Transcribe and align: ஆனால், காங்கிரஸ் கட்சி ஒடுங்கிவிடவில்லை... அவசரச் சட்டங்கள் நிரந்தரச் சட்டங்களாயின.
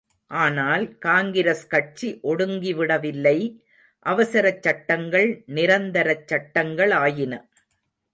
ஆனால், 0.31 0.97
காங்கிரஸ் 0.97 1.67
கட்சி 1.67 2.19
ஒடுங்கிவிடவில்லை... 2.23 3.35
அவசரச் 4.05 4.63
சட்டங்கள் 4.63 5.29
நிரந்தரச் 5.53 6.27
சட்டங்களாயின. 6.27 7.33